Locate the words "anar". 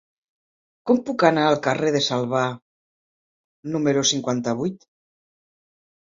1.27-1.41